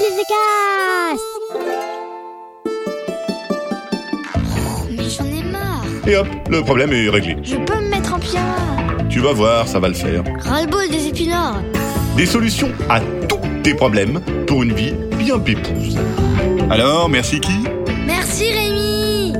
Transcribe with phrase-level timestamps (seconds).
[0.00, 1.22] Cast
[4.34, 5.84] Oh, mais j'en ai marre.
[6.06, 7.36] Et hop, le problème est réglé.
[7.42, 8.56] Je peux me mettre en pyjama.
[9.10, 10.24] Tu vas voir, ça va le faire.
[10.40, 11.60] Ras-le-bol des épinards.
[12.16, 15.98] Des solutions à tous tes problèmes pour une vie bien pépouse.
[16.70, 17.64] Alors, merci qui?
[18.06, 19.34] Merci Rémi.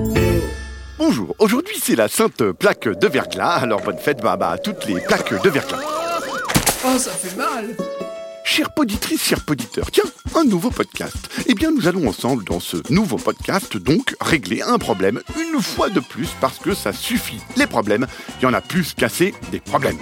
[0.99, 4.85] Bonjour, aujourd'hui c'est la sainte plaque de verglas, alors bonne fête bah, bah, à toutes
[4.87, 5.79] les plaques de verglas.
[6.85, 7.75] Oh, ça fait mal
[8.53, 10.03] Chère poditrice, cher poditeur, tiens,
[10.35, 11.31] un nouveau podcast.
[11.47, 15.89] Eh bien, nous allons ensemble dans ce nouveau podcast, donc, régler un problème une fois
[15.89, 17.39] de plus parce que ça suffit.
[17.57, 18.09] Les problèmes,
[18.41, 19.99] il y en a plus qu'assez des problèmes.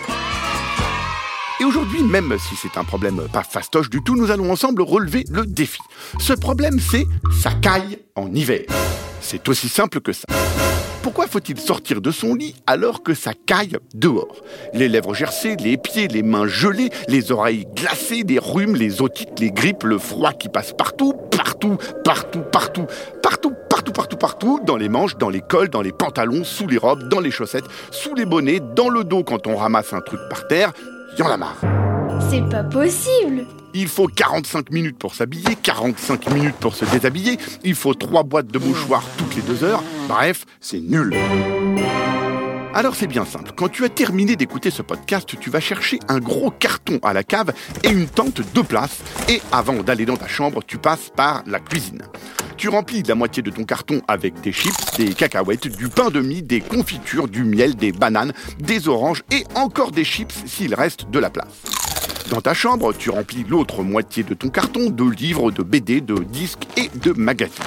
[1.61, 5.27] Et aujourd'hui, même si c'est un problème pas fastoche du tout, nous allons ensemble relever
[5.29, 5.83] le défi.
[6.19, 7.07] Ce problème, c'est
[7.43, 8.63] ça caille en hiver.
[9.21, 10.25] C'est aussi simple que ça.
[11.03, 14.43] Pourquoi faut-il sortir de son lit alors que ça caille dehors?
[14.75, 19.39] Les lèvres gercées, les pieds, les mains gelées, les oreilles glacées, les rhumes, les otites,
[19.39, 22.87] les grippes, le froid qui passe partout, partout, partout, partout,
[23.23, 26.79] partout, partout, partout, partout, dans les manches, dans les cols, dans les pantalons, sous les
[26.79, 30.21] robes, dans les chaussettes, sous les bonnets, dans le dos quand on ramasse un truc
[30.29, 30.73] par terre.
[31.17, 31.61] Y en a marre.
[32.31, 37.75] C'est pas possible Il faut 45 minutes pour s'habiller, 45 minutes pour se déshabiller, il
[37.77, 39.83] faut trois boîtes de mouchoirs toutes les deux heures.
[40.09, 41.15] Bref, c'est nul.
[42.73, 46.19] Alors c'est bien simple, quand tu as terminé d'écouter ce podcast, tu vas chercher un
[46.19, 47.53] gros carton à la cave
[47.85, 49.03] et une tente de place.
[49.29, 52.03] Et avant d'aller dans ta chambre, tu passes par la cuisine.
[52.57, 56.21] Tu remplis la moitié de ton carton avec des chips, des cacahuètes, du pain de
[56.21, 61.11] mie, des confitures, du miel, des bananes, des oranges et encore des chips s'il reste
[61.11, 61.63] de la place.
[62.31, 66.17] Dans ta chambre, tu remplis l'autre moitié de ton carton de livres, de BD, de
[66.25, 67.65] disques et de magazines.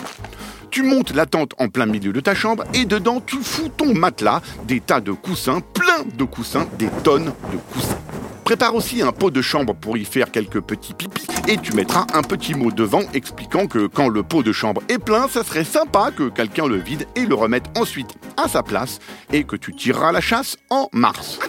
[0.72, 3.94] Tu montes la tente en plein milieu de ta chambre et dedans tu fous ton
[3.94, 8.00] matelas, des tas de coussins, plein de coussins, des tonnes de coussins.
[8.46, 12.08] Prépare aussi un pot de chambre pour y faire quelques petits pipis et tu mettras
[12.14, 15.66] un petit mot devant expliquant que quand le pot de chambre est plein, ça serait
[15.66, 19.00] sympa que quelqu'un le vide et le remette ensuite à sa place
[19.34, 21.40] et que tu tireras la chasse en mars.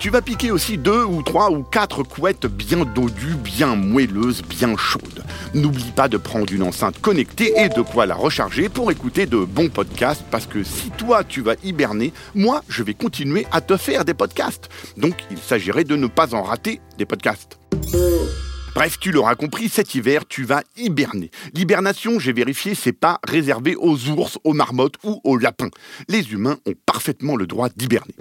[0.00, 4.74] Tu vas piquer aussi deux ou trois ou quatre couettes bien dodues, bien moelleuses, bien
[4.74, 5.22] chaudes.
[5.52, 9.36] N'oublie pas de prendre une enceinte connectée et de quoi la recharger pour écouter de
[9.36, 13.76] bons podcasts parce que si toi tu vas hiberner, moi je vais continuer à te
[13.76, 14.70] faire des podcasts.
[14.96, 17.58] Donc il s'agirait de ne pas en rater des podcasts.
[18.74, 21.30] Bref, tu l'auras compris, cet hiver, tu vas hiberner.
[21.54, 25.70] L'hibernation, j'ai vérifié, c'est pas réservé aux ours, aux marmottes ou aux lapins.
[26.08, 28.14] Les humains ont parfaitement le droit d'hiberner.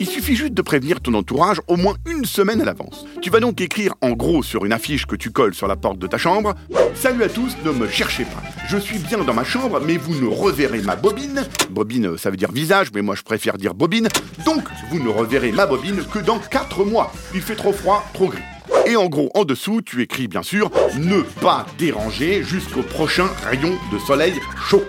[0.00, 3.06] Il suffit juste de prévenir ton entourage au moins une semaine à l'avance.
[3.22, 5.98] Tu vas donc écrire en gros sur une affiche que tu colles sur la porte
[5.98, 6.54] de ta chambre
[6.94, 8.42] Salut à tous, ne me cherchez pas.
[8.68, 11.44] Je suis bien dans ma chambre, mais vous ne reverrez ma bobine.
[11.70, 14.08] Bobine, ça veut dire visage, mais moi je préfère dire bobine.
[14.44, 17.12] Donc, vous ne reverrez ma bobine que dans 4 mois.
[17.34, 18.42] Il fait trop froid, trop gris.
[18.86, 23.72] Et en gros, en dessous, tu écris bien sûr ne pas déranger jusqu'au prochain rayon
[23.92, 24.34] de soleil
[24.68, 24.82] chaud.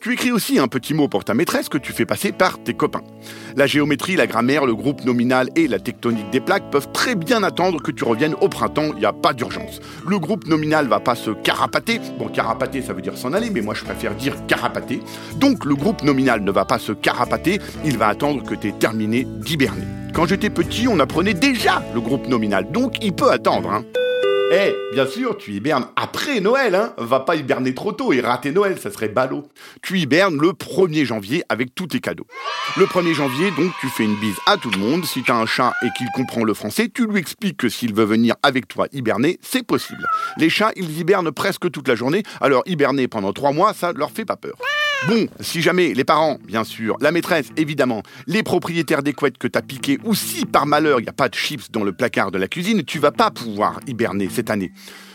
[0.00, 2.72] Tu écris aussi un petit mot pour ta maîtresse que tu fais passer par tes
[2.72, 3.02] copains.
[3.56, 7.42] La géométrie, la grammaire, le groupe nominal et la tectonique des plaques peuvent très bien
[7.42, 9.80] attendre que tu reviennes au printemps, il n'y a pas d'urgence.
[10.06, 12.00] Le groupe nominal va pas se carapater.
[12.18, 15.02] Bon, carapater, ça veut dire s'en aller, mais moi je préfère dire carapater.
[15.36, 18.72] Donc le groupe nominal ne va pas se carapater, il va attendre que tu aies
[18.72, 19.99] terminé d'hiberner.
[20.20, 23.70] Quand j'étais petit, on apprenait déjà le groupe nominal, donc il peut attendre.
[23.70, 23.86] Hein.
[24.52, 28.52] Eh, bien sûr, tu hibernes après Noël, hein Va pas hiberner trop tôt et rater
[28.52, 29.44] Noël, ça serait ballot.
[29.80, 32.26] Tu hibernes le 1er janvier avec tous tes cadeaux.
[32.76, 35.06] Le 1er janvier, donc, tu fais une bise à tout le monde.
[35.06, 38.04] Si t'as un chat et qu'il comprend le français, tu lui expliques que s'il veut
[38.04, 40.04] venir avec toi hiberner, c'est possible.
[40.36, 44.10] Les chats, ils hibernent presque toute la journée, alors hiberner pendant trois mois, ça leur
[44.10, 44.56] fait pas peur.
[45.08, 49.48] Bon, si jamais les parents, bien sûr, la maîtresse, évidemment, les propriétaires des couettes que
[49.48, 52.30] t'as piquées, ou si par malheur il n'y a pas de chips dans le placard
[52.30, 54.72] de la cuisine, tu vas pas pouvoir hiberner cette année.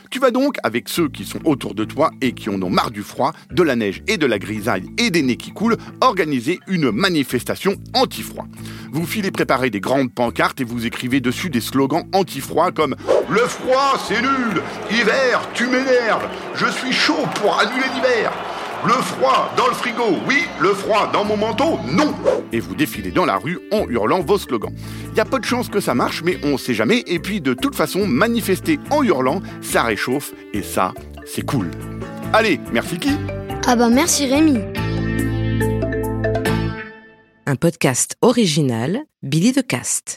[0.09, 2.89] Tu vas donc, avec ceux qui sont autour de toi et qui en ont marre
[2.89, 6.59] du froid, de la neige et de la grisaille et des nez qui coulent, organiser
[6.67, 8.45] une manifestation anti-froid.
[8.91, 12.95] Vous filez préparer des grandes pancartes et vous écrivez dessus des slogans anti-froid comme
[13.29, 18.31] Le froid, c'est nul Hiver, tu m'énerves Je suis chaud pour annuler l'hiver
[18.83, 20.43] le froid dans le frigo, oui.
[20.59, 22.13] Le froid dans mon manteau, non.
[22.51, 24.73] Et vous défilez dans la rue en hurlant vos slogans.
[25.11, 27.03] Il y a peu de chances que ça marche, mais on sait jamais.
[27.07, 30.33] Et puis de toute façon, manifester en hurlant, ça réchauffe.
[30.53, 30.93] Et ça,
[31.25, 31.69] c'est cool.
[32.33, 33.11] Allez, merci qui?
[33.67, 34.59] Ah bah merci Rémi.
[37.47, 40.13] Un podcast original, Billy de Cast.